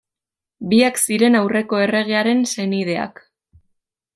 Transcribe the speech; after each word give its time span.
Biak 0.71 0.97
ziren 1.09 1.37
aurreko 1.41 1.81
erregearen 1.83 2.41
senideak. 2.55 3.23